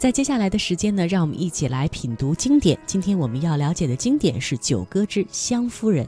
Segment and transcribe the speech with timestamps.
[0.00, 2.80] 在接下来的时间呢，让我们一起来品读经典。
[2.86, 6.06] 今天我们要了解的经典是《九歌之湘夫人》。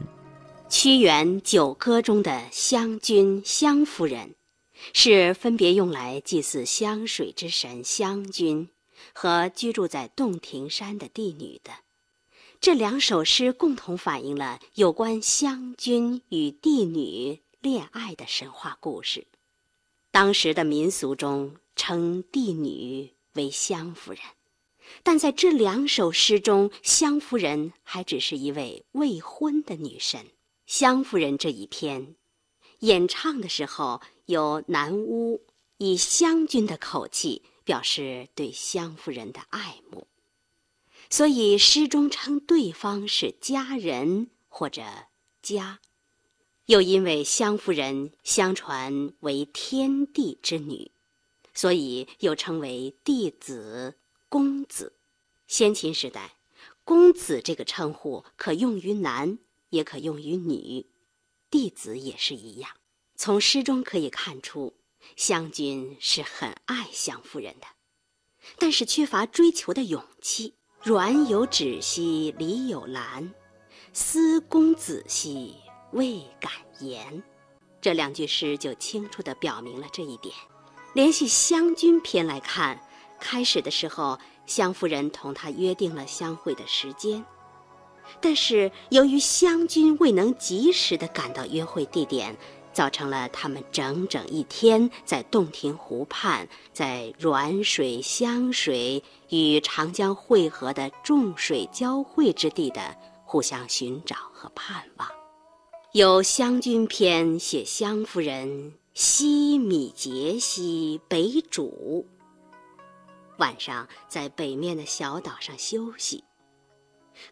[0.67, 4.33] 屈原《九歌》中的湘君、湘夫人，
[4.93, 8.67] 是分别用来祭祀湘水之神湘君
[9.13, 11.71] 和居住在洞庭山的帝女的。
[12.59, 19.27] 这两首诗共同反映了有关湘君与帝女恋爱的神话故事。
[20.09, 24.21] 当时的民俗中称帝女为湘夫人，
[25.03, 30.27] 但在这两首诗中，湘夫人还只是一位未婚的女神。
[30.65, 32.15] 湘夫人这一篇，
[32.79, 35.41] 演唱的时候有南巫
[35.77, 40.07] 以湘君的口气表示对湘夫人的爱慕，
[41.09, 44.83] 所以诗中称对方是佳人或者
[45.41, 45.79] 佳。
[46.67, 50.91] 又因为湘夫人相传为天帝之女，
[51.53, 53.95] 所以又称为弟子、
[54.29, 54.93] 公子。
[55.47, 56.35] 先秦时代，
[56.83, 59.39] 公子这个称呼可用于男。
[59.73, 60.85] 也可用于女，
[61.49, 62.69] 弟子也是一样。
[63.15, 64.75] 从诗中可以看出，
[65.15, 67.65] 湘君是很爱湘夫人的，
[68.59, 70.53] 但是缺乏追求的勇气。
[70.83, 73.33] 软有芷兮，里有兰，
[73.93, 75.55] 思公子兮，
[75.91, 77.23] 未敢言。
[77.81, 80.35] 这两句诗就清楚地表明了这一点。
[80.93, 82.79] 联系湘君篇来看，
[83.19, 87.25] 开始的时候，湘夫人同他约定了相会的时间。
[88.21, 92.37] 但是由于湘君未能及时的赶到约会地点，
[92.73, 105.07] 造成了他们整整一天在洞庭湖畔，在软水湘水与长江汇合的众水交汇之地的互相寻找和盼望。
[105.93, 112.05] 有《湘君篇》写湘夫人西米杰西北渚，
[113.39, 116.23] 晚上在北面的小岛上休息。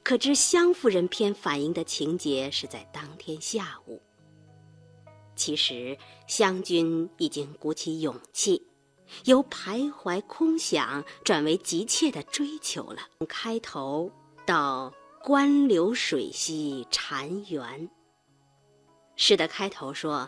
[0.02, 4.02] 可知湘夫人篇反映的情节是在当天下午。
[5.36, 5.96] 其实
[6.26, 8.66] 湘君已经鼓起勇气，
[9.26, 13.02] 由徘徊空想转为急切的追求了。
[13.20, 14.12] 从开头
[14.48, 17.88] 到关流水兮潺湲。
[19.16, 20.28] 诗的开头说：“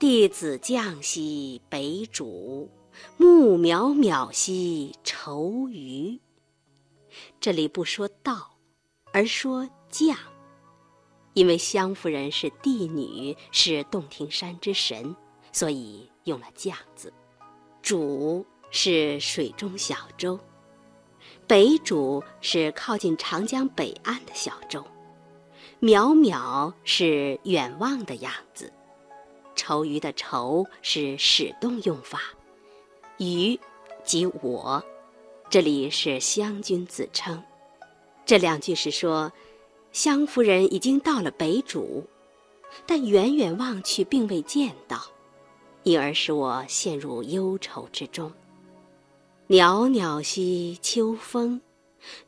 [0.00, 2.66] 弟子降兮北渚，
[3.18, 6.18] 木渺渺兮愁余。”
[7.38, 8.56] 这里不说道，
[9.12, 10.16] 而说降，
[11.34, 15.14] 因为湘夫人是帝女，是洞庭山之神，
[15.52, 17.12] 所以用了降字。
[17.82, 20.40] 渚是水中小舟，
[21.46, 24.82] 北渚是靠近长江北岸的小舟，
[25.78, 28.72] 渺渺是远望的样子，
[29.60, 32.18] 愁余的愁是使动用法，
[33.18, 33.60] 余
[34.02, 34.82] 即我。
[35.50, 37.42] 这里是湘君自称，
[38.24, 39.30] 这两句是说，
[39.92, 42.04] 湘夫人已经到了北渚，
[42.86, 44.98] 但远远望去并未见到，
[45.82, 48.32] 因而使我陷入忧愁之中。
[49.46, 51.60] 袅袅兮秋风，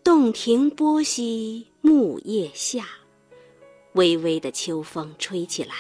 [0.05, 2.87] 洞庭波兮木叶下。
[3.95, 5.75] 微微的秋风吹起来，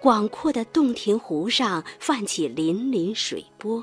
[0.00, 3.82] 广阔的洞庭湖上泛起粼粼水波。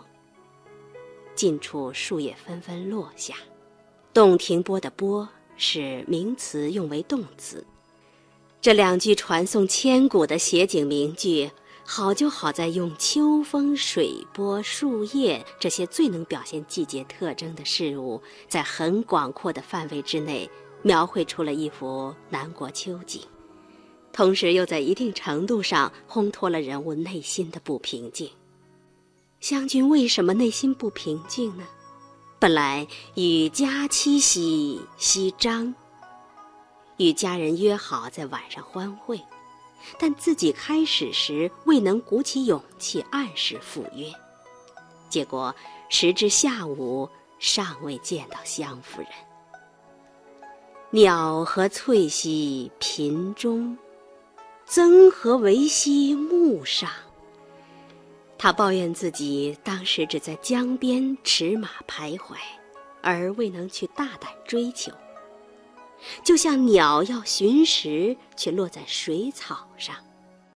[1.36, 3.36] 近处树叶纷纷落下，
[4.14, 7.66] 洞庭波的波是名词用为动词。
[8.60, 11.50] 这两句传颂千古的写景名句，
[11.84, 20.48] 好就好在用秋风、水波、树叶这些最能表现季节特征的事物，在很广阔的范围之内，
[20.84, 23.24] 描绘出了一幅南国秋景，
[24.14, 28.30] 同时又在一定程度上烘托了人物内心的不平静。
[29.40, 31.64] 湘君为什么内心不平静呢？
[32.38, 35.74] 本来与佳期兮夕张，
[36.98, 39.20] 与家人约好在晚上欢会，
[39.98, 44.12] 但自己开始时未能鼓起勇气按时赴约，
[45.10, 45.56] 结果
[45.90, 49.10] 时至下午尚未见到湘夫人。
[50.92, 53.78] 鸟何翠兮频中，
[54.74, 56.90] 曾何为兮木上。
[58.38, 62.38] 他抱怨自己当时只在江边驰马徘徊，
[63.02, 64.90] 而未能去大胆追求。
[66.24, 69.94] 就像鸟要寻食，却落在水草上；